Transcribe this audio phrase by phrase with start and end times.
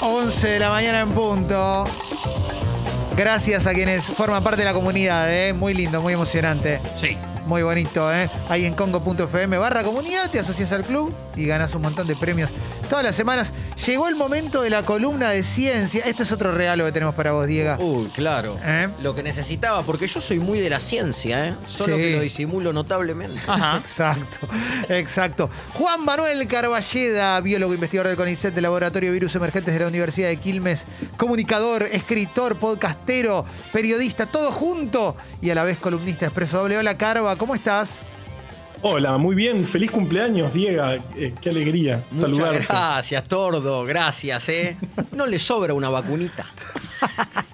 [0.00, 1.84] 11 de la mañana en punto.
[3.16, 5.52] Gracias a quienes forman parte de la comunidad, ¿eh?
[5.52, 6.80] muy lindo, muy emocionante.
[6.96, 7.16] Sí.
[7.46, 8.30] Muy bonito, ¿eh?
[8.48, 12.50] Ahí en congo.fm barra comunidad te asocias al club y ganas un montón de premios
[12.88, 13.52] todas las semanas.
[13.86, 16.04] Llegó el momento de la columna de ciencia.
[16.04, 17.76] Este es otro regalo que tenemos para vos, Diego.
[17.82, 18.58] Uy, claro.
[18.62, 18.88] ¿Eh?
[19.00, 21.54] Lo que necesitaba, porque yo soy muy de la ciencia, ¿eh?
[21.66, 22.02] Solo Sí.
[22.02, 23.40] que lo disimulo notablemente.
[23.46, 23.78] Ajá.
[23.82, 24.48] Exacto,
[24.88, 25.50] exacto.
[25.74, 30.28] Juan Manuel Carballeda, biólogo investigador del CONICET del Laboratorio de Virus Emergentes de la Universidad
[30.28, 30.84] de Quilmes,
[31.16, 36.78] comunicador, escritor, podcastero, periodista, todo junto y a la vez columnista expreso doble.
[36.78, 38.00] Hola Carva, ¿cómo estás?
[38.84, 39.64] Hola, muy bien.
[39.64, 40.84] Feliz cumpleaños, Diego.
[41.16, 42.66] Eh, qué alegría Muchas saludarte.
[42.68, 43.84] gracias, Tordo.
[43.84, 44.76] Gracias, ¿eh?
[45.12, 46.46] No le sobra una vacunita.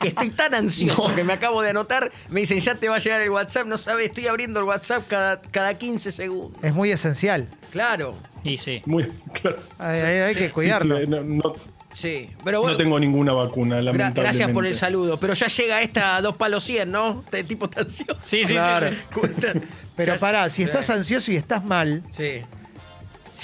[0.01, 2.10] Que estoy tan ansioso que me acabo de anotar.
[2.30, 3.66] Me dicen, ya te va a llegar el WhatsApp.
[3.66, 6.62] No sabes, estoy abriendo el WhatsApp cada, cada 15 segundos.
[6.64, 7.46] Es muy esencial.
[7.73, 8.15] Claro.
[8.42, 8.80] Y sí.
[8.87, 9.04] Muy
[9.34, 9.59] claro.
[9.79, 10.96] Hay, hay- hay que Sí, cuidarlo.
[10.98, 11.54] sí, no, no-
[11.98, 12.30] Sí.
[12.45, 14.21] Pero no tengo ninguna vacuna, lamentablemente.
[14.21, 15.18] gracias por el saludo.
[15.18, 17.23] Pero ya llega esta a dos palos 100, ¿no?
[17.24, 18.16] Este tipo está ansioso.
[18.21, 18.91] Sí, sí, Claro.
[18.91, 18.96] sí.
[19.96, 22.43] Pero Ya- pará, si estás ansioso y estás mal, Sí.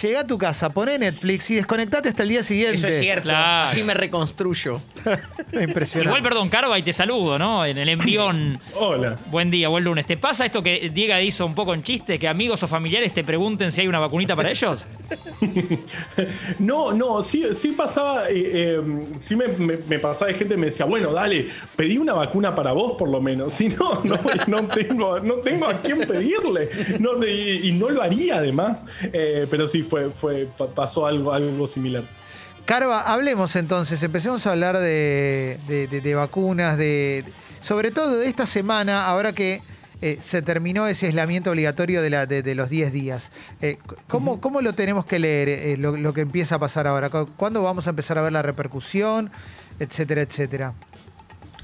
[0.02, 2.76] Llega a tu casa, poné Netflix y desconectate hasta el día siguiente.
[2.76, 3.24] Eso es cierto.
[3.24, 3.68] Claro.
[3.72, 4.80] Sí me reconstruyo.
[5.52, 6.08] Impresionante.
[6.08, 7.64] Igual, perdón, Carva, y te saludo, ¿no?
[7.64, 8.58] En el envión.
[8.74, 9.18] Hola.
[9.30, 10.06] Buen día, buen lunes.
[10.06, 12.18] ¿Te pasa esto que Diego hizo un poco en chiste?
[12.18, 14.86] Que amigos o familiares te pregunten si hay una vacunita para ellos?
[16.58, 18.80] No, no, sí, sí pasaba, eh, eh,
[19.20, 22.54] sí me, me- me pasaba de gente que me decía, bueno, dale, pedí una vacuna
[22.54, 23.54] para vos por lo menos.
[23.64, 26.68] Si no, no, no tengo, no tengo a quién pedirle.
[26.98, 28.84] No, y, y no lo haría además.
[29.12, 32.04] Eh, pero sí fue, fue, pa- pasó algo, algo similar.
[32.64, 37.24] Carva, hablemos entonces, empecemos a hablar de, de- de- de vacunas, de,
[37.60, 39.62] sobre todo de esta semana, ahora que
[40.02, 43.30] eh, se terminó ese aislamiento obligatorio de, la- de- de los 10 días.
[43.62, 47.10] Eh, ¿cómo, cómo lo tenemos que leer, eh, lo, lo que empieza a pasar ahora?
[47.10, 49.30] ¿Cu- ¿Cuándo vamos a empezar a ver la repercusión?
[49.78, 50.72] Etcétera, etcétera.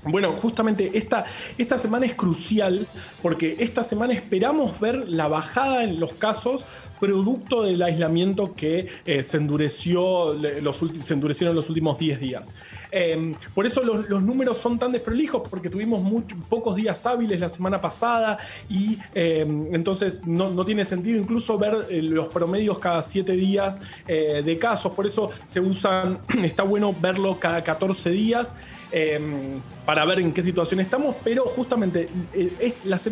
[0.02, 1.26] Bueno, justamente esta,
[1.58, 2.86] esta semana es crucial
[3.20, 6.64] porque esta semana esperamos ver la bajada en los casos
[7.00, 12.52] producto del aislamiento que eh, se, endureció, los se endurecieron los últimos 10 días.
[12.92, 17.40] Eh, por eso los, los números son tan desprolijos porque tuvimos much- pocos días hábiles
[17.40, 22.78] la semana pasada y eh, entonces no, no tiene sentido incluso ver eh, los promedios
[22.78, 24.92] cada 7 días eh, de casos.
[24.92, 28.54] Por eso se usan, está bueno verlo cada 14 días
[28.92, 29.20] eh,
[29.86, 32.08] para ver en qué situación estamos, pero justamente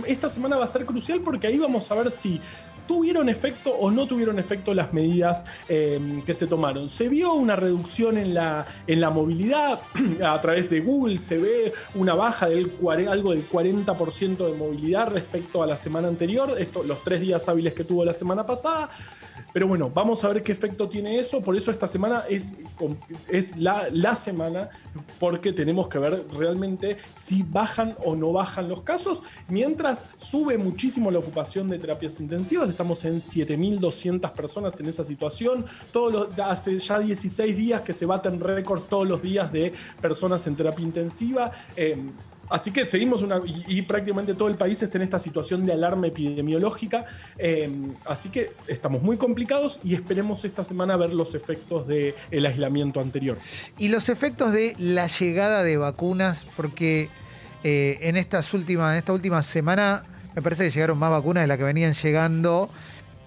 [0.07, 2.41] esta semana va a ser crucial porque ahí vamos a ver si
[2.89, 6.89] tuvieron efecto o no tuvieron efecto las medidas eh, que se tomaron.
[6.89, 9.81] Se vio una reducción en la, en la movilidad
[10.25, 12.73] a través de Google, se ve una baja del
[13.09, 17.85] algo del 40% de movilidad respecto a la semana anterior, los tres días hábiles que
[17.85, 18.89] tuvo la semana pasada.
[19.53, 21.41] Pero bueno, vamos a ver qué efecto tiene eso.
[21.41, 22.53] Por eso esta semana es,
[23.29, 24.69] es la, la semana,
[25.19, 29.23] porque tenemos que ver realmente si bajan o no bajan los casos.
[29.49, 35.65] Mientras sube muchísimo la ocupación de terapias intensivas, estamos en 7.200 personas en esa situación.
[35.93, 40.47] Todos los- hace ya 16 días que se baten récords todos los días de personas
[40.47, 41.51] en terapia intensiva.
[41.77, 41.97] Eh,
[42.51, 43.41] Así que seguimos una.
[43.45, 47.07] Y, prácticamente todo el país está en esta situación de alarma epidemiológica.
[47.39, 47.71] eh,
[48.05, 53.39] así que estamos muy complicados y esperemos esta semana ver los efectos del aislamiento anterior.
[53.79, 57.09] Y los efectos de la llegada de vacunas, porque
[57.65, 60.05] eh, en, estas últimas, en esta última semana
[60.35, 62.71] me parece que llegaron más vacunas de las que venían llegando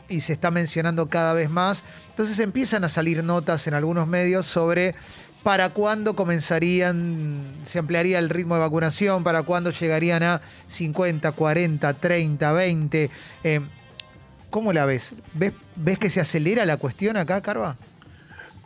[0.07, 1.83] y se está mencionando cada vez más.
[2.11, 4.95] Entonces empiezan a salir notas en algunos medios sobre
[5.44, 11.94] para cuándo comenzarían, se ampliaría el ritmo de vacunación, para cuándo llegarían a 50, 40,
[11.94, 13.09] 30, 20.
[13.44, 13.62] Eh,
[14.50, 15.13] ¿Cómo la ves?
[15.34, 17.78] ¿Ves que se acelera la cuestión acá, Carva?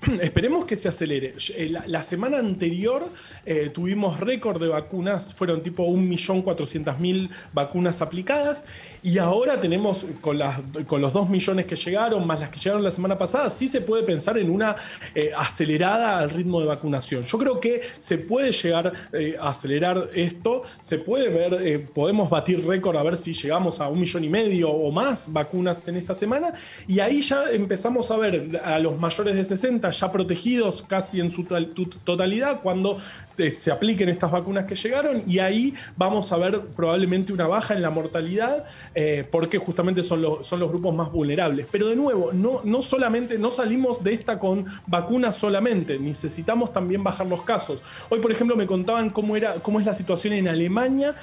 [0.21, 1.33] Esperemos que se acelere.
[1.55, 3.07] Eh, La, semana anterior
[3.45, 8.65] eh, tuvimos récord de vacunas, fueron tipo 1.400.000 vacunas aplicadas
[9.01, 12.83] y ahora tenemos con, las, con los 2 millones que llegaron, más las que llegaron
[12.83, 14.75] la semana pasada, sí se puede pensar en una
[15.13, 17.23] eh, acelerada al ritmo de vacunación.
[17.23, 18.93] Yo creo que se puede llegar
[19.39, 23.99] a acelerar esto, se puede ver, podemos batir récord a ver si llegamos a un
[23.99, 26.53] millón y medio o más vacunas en esta semana
[26.87, 31.31] y ahí ya empezamos a ver a los mayores de 60 ya protegidos casi en
[31.31, 32.97] su totalidad cuando
[33.37, 37.73] eh, se apliquen estas vacunas que llegaron y ahí vamos a ver probablemente una baja
[37.73, 41.67] en la mortalidad eh, porque justamente son los, son los grupos más vulnerables.
[41.71, 47.03] Pero de nuevo, no, no solamente, no salimos de esta con vacunas solamente, necesitamos también
[47.03, 47.81] bajar los casos.
[48.09, 51.15] Hoy, por ejemplo, me contaban cómo, era, cómo es la situación en Alemania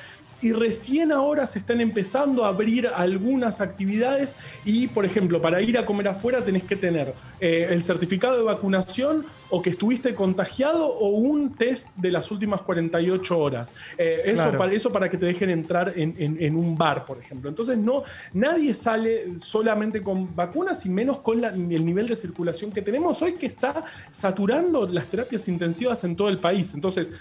[0.43, 5.79] y recién ahora se están empezando a abrir algunas actividades y, por ejemplo, para ir
[5.79, 10.87] a comer afuera tenés que tener eh, el certificado de vacunación o que estuviste contagiado
[10.87, 13.73] o un test de las últimas 48 horas.
[13.99, 14.59] Eh, eso, Claro.
[14.59, 17.49] para, eso para que te dejen entrar en, en- en un bar, por ejemplo.
[17.49, 18.03] Entonces, no,
[18.33, 23.21] nadie sale solamente con vacunas y menos con la- el nivel de circulación que tenemos
[23.23, 26.73] hoy que está saturando las terapias intensivas en todo el país.
[26.75, 27.13] Entonces,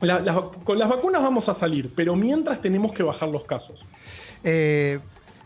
[0.00, 3.84] la- con las vacunas vamos a salir, pero mientras tenemos que bajar los casos.
[4.44, 5.00] Eh,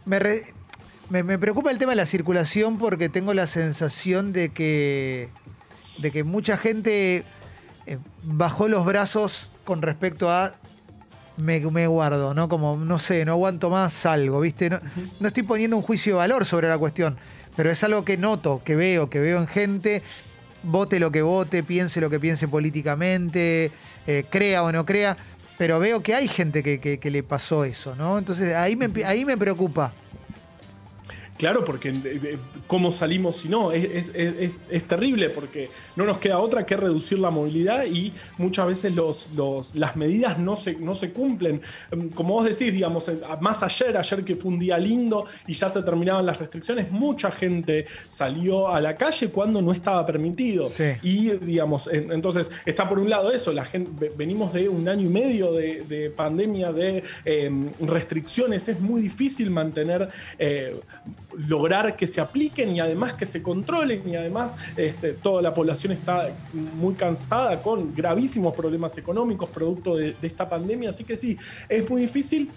[0.04, 0.44] me, re-
[1.08, 5.28] me- me preocupa el tema de la circulación porque tengo la sensación de que,
[5.98, 7.24] de que mucha gente
[7.86, 10.54] eh, bajó los brazos con respecto a
[11.38, 12.48] me, me guardo, ¿no?
[12.48, 14.68] Como, no sé, no aguanto más, salgo, ¿viste?
[14.68, 14.80] No,
[15.18, 17.16] no estoy poniendo un juicio de valor sobre la cuestión,
[17.56, 20.02] pero es algo que noto, que veo, que veo en gente,
[20.62, 23.70] vote lo que vote, piense lo que piense políticamente,
[24.06, 25.16] eh, crea o no crea,
[25.58, 28.18] pero veo que hay gente que, que- que le pasó eso, ¿no?
[28.18, 29.92] Entonces ahí me, ahí me preocupa.
[31.42, 35.70] Claro, porque eh, eh, cómo salimos si no, es, es- es- es- es terrible porque
[35.96, 40.38] no nos queda otra que reducir la movilidad y muchas veces los, los- las medidas
[40.38, 41.60] no se, no se cumplen.
[41.90, 45.54] Em, Como vos decís, digamos, eh, más ayer, ayer que fue un día lindo y
[45.54, 50.66] ya se terminaban las restricciones, mucha gente salió a la calle cuando no estaba permitido.
[50.66, 50.84] Sí.
[51.02, 54.88] Y, digamos, en- entonces está por un lado eso, la gente, ve- venimos de un
[54.88, 57.50] año y medio de, de pandemia, de eh,
[57.80, 60.76] restricciones, es muy difícil mantener, eh,
[61.36, 65.92] lograr que se apliquen y además que se controlen y además este, toda la población
[65.92, 71.36] está muy cansada con gravísimos problemas económicos producto de, de esta pandemia, así que sí,
[71.68, 72.50] es muy difícil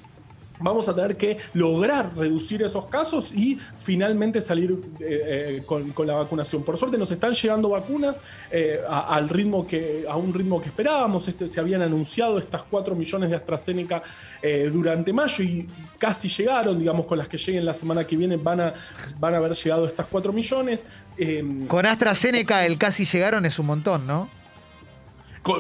[0.60, 6.14] vamos a tener que lograr reducir esos casos y finalmente salir eh, eh, con, la
[6.14, 6.64] vacunación.
[6.64, 8.22] Por suerte nos están llegando vacunas
[8.52, 11.28] eh, a, al ritmo que, a un ritmo que esperábamos.
[11.28, 14.02] Este, se habían anunciado estas 4 millones de AstraZeneca
[14.72, 15.68] durante mayo y
[15.98, 18.74] casi llegaron, digamos, con las que lleguen la semana que viene van a,
[19.20, 20.86] van a haber llegado estas 4 millones.
[21.68, 24.30] Con AstraZeneca el casi llegaron es un montón, ¿no?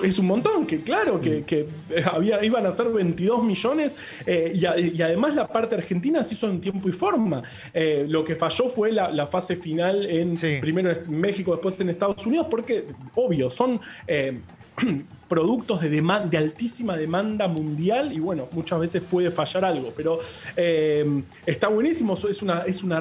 [0.03, 1.67] Es un montón, que claro, que, que
[2.11, 3.95] había, iban a ser 22 millones
[4.25, 7.43] eh, y, a- y además la parte argentina se hizo en tiempo y forma.
[7.73, 10.57] Eh, lo que falló fue la, la fase final en Sí.
[10.59, 12.85] primero en México, después en Estados Unidos, porque
[13.15, 14.39] obvio, son eh,
[15.29, 15.89] productos de,
[16.29, 20.19] de altísima demanda mundial y bueno, muchas veces puede fallar algo, pero
[20.57, 22.99] eh, está buenísimo, es una, es una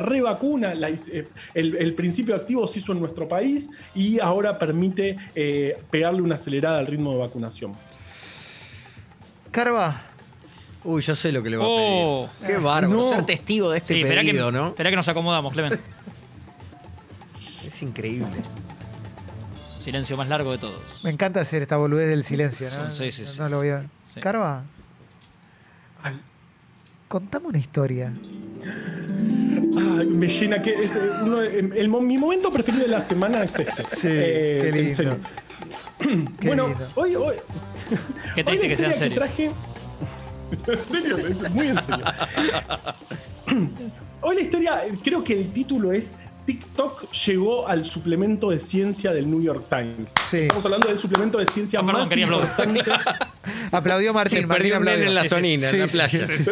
[0.74, 5.16] la hice- eh, el, el principio activo se hizo en nuestro país y ahora permite
[5.34, 7.74] eh, pegarle una acelerada al ritmo de vacunación.
[9.50, 10.02] Carva,
[10.86, 12.28] Uy, yo sé lo que le va a Oh.
[12.40, 12.56] pedir.
[12.56, 12.88] Qué bárbaro.
[12.94, 13.08] No.
[13.10, 14.68] Ser testigo de este Sí, espera que, pedido, ¿no?
[14.68, 15.80] esperá que nos acomodamos, Clemen.
[17.66, 18.26] Es increíble.
[19.84, 21.04] Silencio más largo de todos.
[21.04, 22.90] me encanta hacer esta boludez del silencio, ¿no?
[22.92, 23.82] Sí, sí, No- sí, no lo voy a...
[24.12, 24.20] sí.
[24.20, 24.64] Carva,
[26.02, 26.18] Ay,
[27.08, 28.12] contame una historia.
[28.64, 33.00] ay, me llena que es eh, uno de- el mo- mi momento preferido de la
[33.00, 33.82] semana es este.
[33.96, 34.94] Sí, Eh, qué en lindo.
[34.94, 35.18] serio.
[36.40, 36.84] Qué bueno, lindo.
[36.96, 37.34] hoy, hoy,
[38.34, 39.16] Qué hoy triste la que sea en historia serio.
[39.16, 39.50] traje.
[40.72, 42.04] en serio, es muy en serio.
[44.26, 46.14] Hoy la historia, creo que el título es
[46.46, 50.12] TikTok llegó al suplemento de ciencia del New York Times.
[50.22, 50.38] Sí.
[50.42, 52.48] Estamos hablando del suplemento de ciencia perdón, más quería aplaudir.
[52.48, 52.90] importante.
[53.72, 55.04] Aplaudió Martín, Se Martín aplaudió.
[55.06, 56.26] en la Sí, sí, tonina, Sí, en la sí, playa.
[56.28, 56.44] sí.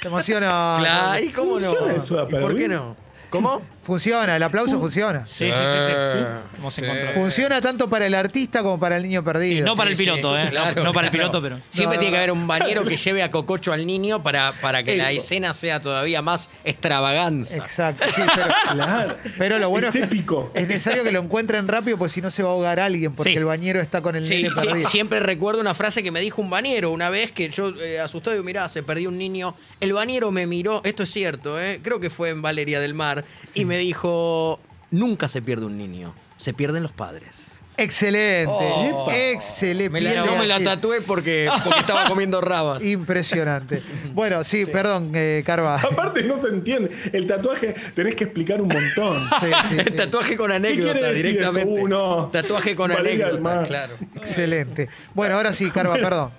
[0.00, 0.74] Se emociona.
[0.78, 1.66] Claro, ¿y cómo no?
[1.66, 2.96] Funciona eso de ¿Y por qué no?
[3.30, 3.62] ¿Cómo?
[3.90, 5.26] Funciona, el aplauso funciona.
[5.26, 6.24] Sí, sí, sí, sí.
[6.58, 6.80] Hemos sí.
[6.82, 7.12] encontrado.
[7.12, 9.66] Funciona tanto para el artista como para el niño perdido.
[9.66, 10.44] no para el Sí, piloto, sí, ¿eh?
[10.44, 11.30] No- claro, no, para el claro.
[11.30, 11.60] piloto, pero.
[11.70, 14.84] Siempre No, tiene que haber un bañero que lleve a Cococho al niño para, para
[14.84, 15.18] que la Eso.
[15.20, 17.56] escena sea todavía más extravaganza.
[17.56, 19.16] Exacto, sí, pero, Claro.
[19.38, 20.50] pero lo bueno es es, épico.
[20.54, 23.32] es necesario que lo encuentren rápido, porque si no se va a ahogar alguien, porque
[23.32, 23.36] Sí.
[23.36, 24.88] el bañero está con el Sí, nene sí, perdido.
[24.88, 28.32] siempre recuerdo una frase que me dijo un bañero una vez que yo eh, asustado
[28.32, 29.54] digo, mirá, se perdió un niño.
[29.80, 33.24] El bañero me miró, esto es cierto, eh, creo que fue en Valeria del Mar,
[33.54, 34.58] y me dijo,
[34.90, 37.58] nunca se pierde un niño, se pierden los padres.
[37.76, 38.52] Excelente,
[38.92, 39.10] Oh.
[39.10, 39.88] excelente.
[39.88, 42.82] Me la- no me la tatué porque, porque estaba comiendo rabas.
[42.84, 43.82] Impresionante.
[44.12, 45.76] Bueno, sí, perdón, eh, Carva.
[45.90, 46.90] Aparte no se entiende.
[47.14, 49.26] El tatuaje tenés que explicar un montón.
[49.40, 49.90] Sí, sí, El sí.
[49.92, 51.72] tatuaje con anécdota quiere decir directamente.
[51.72, 51.82] eso?
[51.84, 52.26] Uh, no.
[52.30, 53.66] Tatuaje con Valeria anécdota, Mar.
[53.66, 53.94] claro.
[54.14, 54.88] Excelente.
[55.14, 56.30] Bueno, ahora sí, Carva, perdón.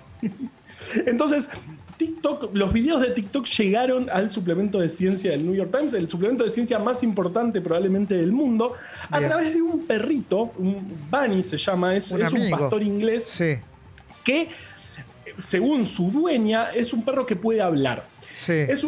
[1.06, 1.48] Entonces,
[1.96, 6.08] TikTok, los videos de TikTok llegaron al suplemento de ciencia del New York Times, el
[6.08, 8.72] suplemento de ciencia más importante probablemente del mundo,
[9.10, 9.30] a Bien.
[9.30, 13.54] través de un perrito, un bunny se llama, es, Un es un pastor inglés Sí.
[14.24, 14.48] que,
[15.38, 18.04] según su dueña, es un perro que puede hablar.
[18.34, 18.84] Eh, es-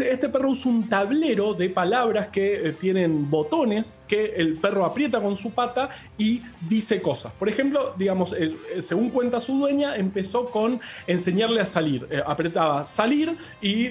[0.00, 5.20] este perro usa un tablero de palabras que eh, tienen botones que el perro aprieta
[5.20, 7.32] con su pata y dice cosas.
[7.38, 12.06] Por ejemplo, digamos, eh, según cuenta su dueña, empezó con enseñarle a salir.
[12.26, 13.90] Apretaba salir y,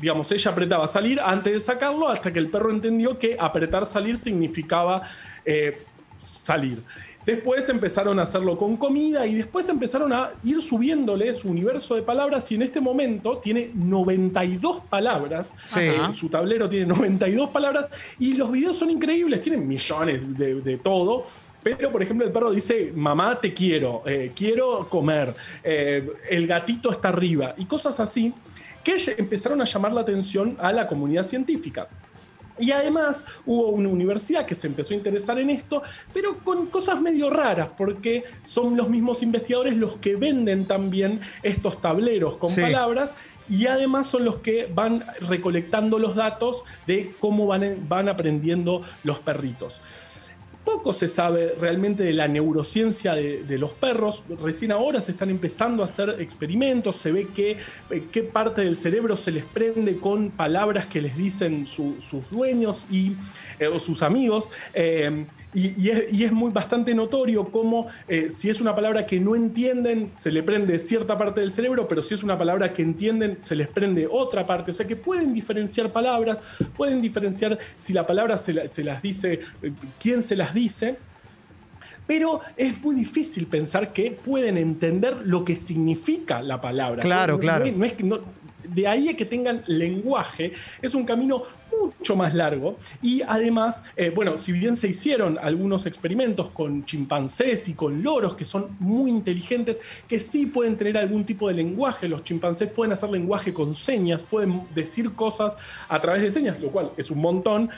[0.00, 4.16] digamos, ella apretaba salir antes de sacarlo hasta que el perro entendió que apretar salir
[4.18, 5.02] significaba
[6.24, 6.78] salir.
[7.28, 12.00] Después empezaron a hacerlo con comida y después empezaron a ir subiéndole su universo de
[12.00, 15.52] palabras y en este momento tiene 92 palabras.
[15.62, 15.80] Sí.
[15.80, 20.78] Eh, su tablero tiene 92 palabras y los videos son increíbles, tienen millones de, de
[20.78, 21.26] todo.
[21.62, 26.90] Pero, por ejemplo, el perro dice, mamá, te quiero, eh, quiero comer, eh, el gatito
[26.90, 28.32] está arriba y cosas así
[28.82, 31.88] que empezaron a llamar la atención a la comunidad científica.
[32.58, 37.00] Y además hubo una universidad que se empezó a interesar en esto, pero con cosas
[37.00, 42.60] medio raras, porque son los mismos investigadores los que venden también estos tableros con Sí.
[42.62, 43.14] palabras
[43.48, 49.18] y además son los que van recolectando los datos de cómo van, van aprendiendo los
[49.18, 49.80] perritos.
[50.68, 54.22] Poco se sabe realmente de la neurociencia de, los perros.
[54.42, 56.96] Recién ahora se están empezando a hacer experimentos.
[56.96, 57.52] Se ve que
[57.88, 62.30] eh, qué parte del cerebro se les prende con palabras que les dicen su- sus
[62.30, 63.16] dueños y,
[63.58, 64.50] eh, o sus amigos.
[64.74, 65.24] Eh,
[65.58, 69.18] y, y es, y es muy bastante notorio cómo eh, si es una palabra que
[69.20, 72.82] no entienden, se le prende cierta parte del cerebro, pero si es una palabra que
[72.82, 74.70] entienden, se les prende otra parte.
[74.70, 76.38] O sea que pueden diferenciar palabras,
[76.76, 80.96] pueden diferenciar si la palabra se, la- se las dice, eh, quién se las dice.
[82.06, 87.02] Pero es muy difícil pensar que pueden entender lo que significa la palabra.
[87.02, 87.66] Claro, No- claro.
[87.76, 88.22] no es- no es
[88.74, 91.42] de ahí a que tengan lenguaje, es un camino
[91.80, 92.76] mucho más largo.
[93.02, 98.34] Y además, eh, bueno, si bien se hicieron algunos experimentos con chimpancés y con loros
[98.34, 102.92] que son muy inteligentes, que sí pueden tener algún tipo de lenguaje, los chimpancés pueden
[102.92, 105.56] hacer lenguaje con señas, pueden decir cosas
[105.88, 107.70] a través de señas, lo cual es un montón.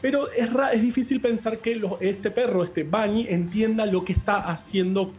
[0.00, 5.12] Pero es, es difícil pensar que este perro, este Bunny, entienda lo que está haciendo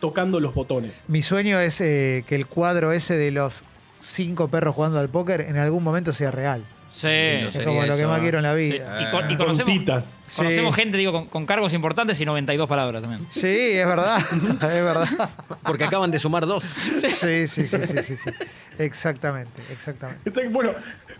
[0.00, 1.04] tocando los botones.
[1.08, 3.64] Mi sueño es eh, que el cuadro ese de los
[4.00, 6.64] cinco perros jugando al póker en algún momento sea real.
[6.90, 7.06] Sí.
[7.08, 8.22] Es como lo que eso, más ¿eh?
[8.22, 8.60] quiero en la Sí.
[8.72, 9.02] vida.
[9.02, 10.04] Y, con- y Con conocemos,
[10.36, 13.26] conocemos gente, digo, con, con cargos importantes y 92 palabras también.
[13.30, 14.18] Sí, es verdad,
[14.52, 15.30] es verdad.
[15.64, 16.64] Porque acaban de sumar dos.
[16.94, 18.30] Sí, sí, sí, sí, sí, sí.
[18.78, 20.48] Exactamente, exactamente.
[20.48, 20.72] Bueno,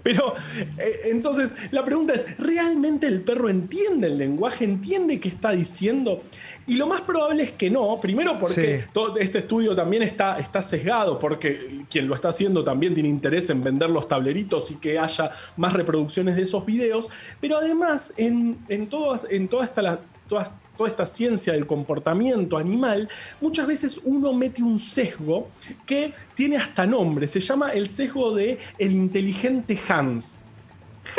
[0.03, 0.35] pero
[0.79, 4.65] eh, entonces la pregunta es, ¿realmente el perro entiende el lenguaje?
[4.65, 6.23] ¿Entiende qué está diciendo?
[6.69, 8.85] Y lo más probable es que no, primero porque Sí.
[8.93, 13.49] todo este estudio también está, está sesgado, porque quien lo está haciendo también tiene interés
[13.49, 17.09] en vender los tableritos y que haya más reproducciones de esos videos,
[17.41, 22.57] pero además en, en, todas- en toda, esta, la- toda- toda esta ciencia del comportamiento
[22.57, 23.09] animal,
[23.41, 25.49] muchas veces uno mete un sesgo
[25.87, 30.39] que tiene hasta nombre, se llama el sesgo de el inteligente Hans.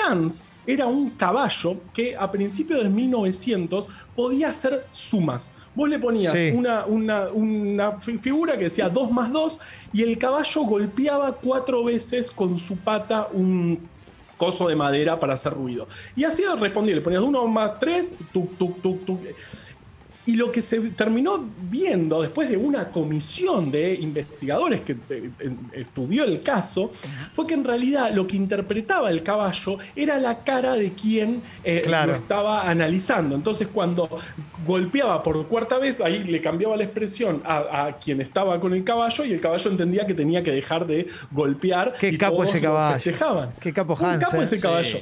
[0.07, 5.51] Hans era un caballo que a principios de 1900 podía hacer sumas.
[5.73, 6.51] Vos le ponías Sí.
[6.53, 9.57] una, una- una fi- figura que decía 2 más 2
[9.91, 13.79] y el caballo golpeaba cuatro veces con su pata un
[14.39, 15.87] coso de madera para hacer ruido.
[16.15, 19.19] Y así respondía, le ponías 1 más 3, tuk, tuk, tuk, tuk.
[20.25, 25.29] Y lo que se terminó viendo después de una comisión de investigadores que eh,
[25.73, 26.91] estudió el caso
[27.33, 31.81] fue que en realidad lo que interpretaba el caballo era la cara de quien eh,
[31.83, 32.11] Claro.
[32.11, 33.33] lo estaba analizando.
[33.33, 34.07] Entonces cuando
[34.67, 38.83] golpeaba por cuarta vez, ahí le cambiaba la expresión a, a quien estaba con el
[38.83, 41.93] caballo y el caballo entendía que tenía que dejar de golpear.
[41.99, 42.95] Qué y capo todos ese lo caballo.
[42.95, 43.49] festejaban.
[43.59, 44.99] Qué capo Un Hans, capo ese caballo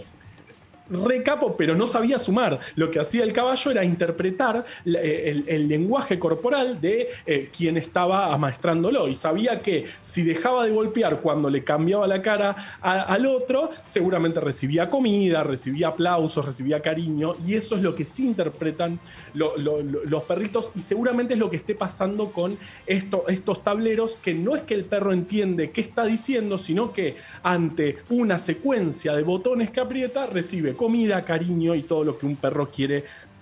[1.24, 2.60] capo, pero no sabía sumar.
[2.76, 8.34] Lo que hacía el caballo era interpretar eh, el, lenguaje corporal de eh, quien estaba
[8.34, 9.08] amaestrándolo.
[9.08, 14.40] Y sabía que si dejaba de golpear cuando le cambiaba la cara al otro, seguramente
[14.40, 17.34] recibía comida, recibía aplausos, recibía cariño.
[17.46, 19.00] Y eso es lo que sí interpretan
[19.34, 20.72] lo- lo- lo- los perritos.
[20.76, 24.74] Y seguramente es lo que esté pasando con esto- estos tableros, que no es que
[24.74, 30.28] el perro entiende qué está diciendo, sino que ante una secuencia de botones que aprieta,
[30.28, 32.98] recibe comida, cariño y todo lo que un perro quiere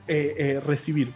[0.07, 1.11] eh, eh, recibir.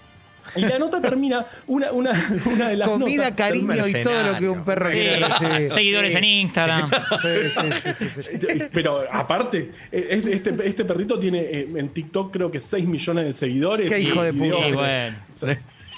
[0.55, 2.11] Y la nota termina, una, una,
[2.45, 4.93] una de las Comida, notas cariño y todo lo que un perro Sí.
[4.97, 5.69] quiere recibir.
[5.69, 6.17] Seguidores Sí.
[6.17, 6.89] en Instagram.
[7.21, 7.27] Sí,
[7.71, 8.39] sí, sí, sí, sí.
[8.73, 13.25] Pero aparte, eh, este, este- este perrito tiene eh, en TikTok creo que 6 millones
[13.25, 13.91] de seguidores.
[13.91, 14.55] Qué y hijo de puta.
[14.73, 15.17] bueno.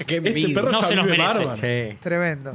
[0.05, 1.91] Qué Este perro No ya se los vive merece.
[1.91, 1.97] Sí.
[2.01, 2.53] Tremendo.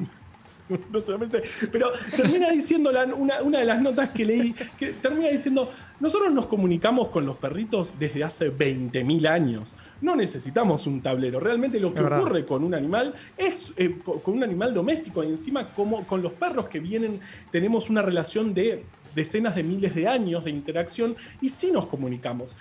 [0.92, 5.28] No solamente- pero termina diciendo la- una, una de las notas que leí, que termina
[5.28, 5.70] diciendo,
[6.00, 9.74] nosotros nos comunicamos con los perritos desde hace 20.000 años.
[10.00, 11.40] No necesitamos un tablero.
[11.40, 15.28] Realmente lo que ocurre con un animal es eh, co- con un animal doméstico y
[15.28, 17.20] encima como con los perros que vienen
[17.50, 18.82] tenemos una relación de
[19.16, 22.54] decenas de miles de años de interacción y sí nos comunicamos.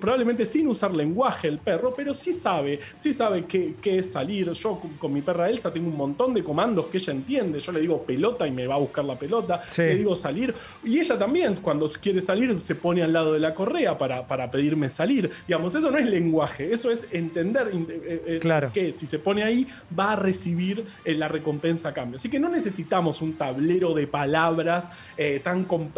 [0.00, 4.50] Probablemente sin usar lenguaje el perro, pero sí sabe, sí sabe qué, qué es salir.
[4.52, 7.60] Yo con, mi perra Elsa tengo un montón de comandos que ella entiende.
[7.60, 9.62] Yo le digo pelota y me va a buscar la pelota.
[9.70, 9.82] Sí.
[9.82, 10.52] Le digo salir.
[10.84, 14.50] Y ella también, cuando quiere salir, se pone al lado de la correa para, para
[14.50, 15.30] pedirme salir.
[15.46, 18.70] Digamos, eso no es lenguaje, eso es entender in- eh, eh, Claro.
[18.72, 19.66] que si se pone ahí
[19.98, 22.16] va a recibir eh, la recompensa a cambio.
[22.16, 25.91] Así que no necesitamos un tablero de palabras eh, tan complejo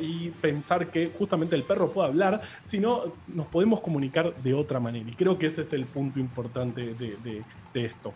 [0.00, 5.08] y pensar que justamente el perro puede hablar, sino nos podemos comunicar de otra manera.
[5.08, 7.42] Y creo que ese es el punto importante de, de-
[7.74, 8.12] de esto.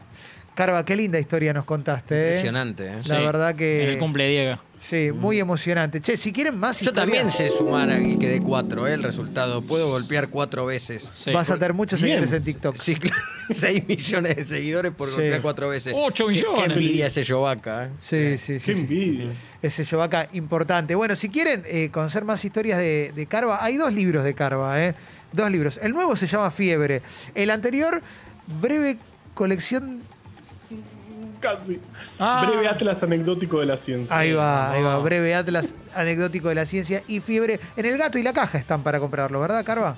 [0.56, 2.14] Carva, qué linda historia nos contaste.
[2.16, 2.26] ¿eh?
[2.28, 2.94] Impresionante, ¿eh?
[2.96, 4.58] La Sí, verdad que- En el cumple de Diego.
[4.80, 6.00] Sí, muy emocionante.
[6.00, 8.94] Che, si quieren más Yo historias, también sé sumar y quedé cuatro, ¿eh?
[8.94, 9.60] El resultado.
[9.62, 11.12] Puedo golpear cuatro veces.
[11.14, 11.30] Sí.
[11.32, 12.16] vas a tener muchos Bien.
[12.18, 12.80] seguidores en TikTok.
[12.80, 13.16] Sí, claro.
[13.50, 15.14] 6 millones de seguidores por Sí.
[15.16, 15.92] golpear cuatro veces.
[15.94, 16.64] Ocho Qué- millones.
[16.66, 17.90] Qué envidia ese Yovaca, ¿eh?
[17.98, 18.64] Sí, sí, sí.
[18.66, 18.80] ¡Qué sí.
[18.80, 19.26] envidia!
[19.60, 20.94] Ese Yovaca importante.
[20.94, 24.82] Bueno, si quieren eh, conocer más historias de, de Carva, hay dos libros de Carva,
[24.82, 24.94] ¿eh?
[25.32, 25.78] Dos libros.
[25.82, 27.02] El nuevo se llama Fiebre.
[27.34, 28.00] El anterior,
[28.60, 28.96] breve
[29.34, 30.00] colección.
[31.46, 31.80] Casi.
[32.18, 32.44] Ah.
[32.44, 34.18] Breve atlas anecdótico de la ciencia.
[34.18, 34.98] Ahí va, ahí va.
[34.98, 37.60] Breve Atlas anecdótico de la ciencia y Fiebre.
[37.76, 39.96] En el gato y la caja están para comprarlo, ¿verdad, Carva?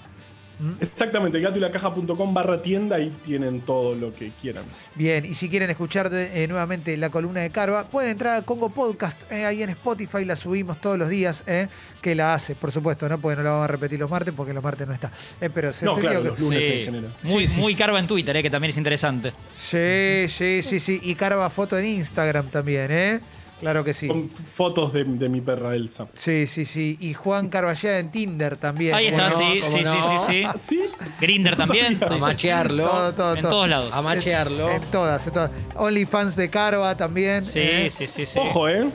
[0.80, 4.64] Exactamente, gatoylacaja.com barra tienda y tienen todo lo que quieran.
[4.94, 8.42] Bien, y si quieren escuchar de- eh, nuevamente la columna de Carva, pueden entrar a
[8.42, 11.68] Congo Podcast, eh, ahí en Spotify, la subimos todos los días, eh,
[12.02, 13.18] que la hace, por supuesto, ¿no?
[13.20, 15.12] Porque no la vamos a repetir los martes, porque los martes no está.
[15.40, 16.72] Eh, pero se No, claro, que- los lunes Sí.
[16.72, 17.14] en general.
[17.24, 17.60] Muy, Sí, sí.
[17.60, 19.32] muy carva en Twitter, eh, que también es interesante.
[19.54, 21.00] Sí, sí, sí, sí.
[21.02, 23.20] Y Carva foto en Instagram también, ¿eh?
[23.60, 24.06] Claro que sí.
[24.06, 26.06] Con fotos de, de mi perra Elsa.
[26.14, 26.96] Sí, sí, sí.
[27.00, 28.94] Y Juan Carballeda en Tinder también.
[28.94, 29.36] Ahí ¿cómo está, no?
[29.54, 29.92] sí, ¿Cómo sí, no?
[29.92, 30.42] sí, sí, sí.
[30.44, 30.82] ¿Ah, ¿Sí?
[31.20, 31.98] Grinder también.
[31.98, 32.16] sabía.
[32.16, 32.84] A machearlo.
[32.88, 33.50] Todo, todo, En todo.
[33.50, 33.92] todos lados.
[33.92, 34.70] A machearlo.
[34.70, 35.50] En todas, en todas.
[35.74, 37.44] OnlyFans de Carva también.
[37.44, 37.90] Sí, ¿eh?
[37.90, 38.38] sí, sí, sí.
[38.38, 38.88] Ojo, ¿eh?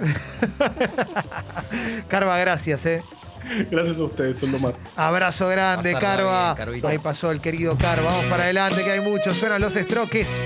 [2.08, 3.02] Carva, gracias, ¿eh?
[3.70, 4.78] Gracias a ustedes, son lo más.
[4.96, 6.54] Abrazo grande, Carva.
[6.56, 6.86] bien.
[6.86, 8.12] Ahí pasó el querido Carva.
[8.12, 9.34] Vamos para adelante, que hay mucho.
[9.34, 10.44] Suenan los estroques.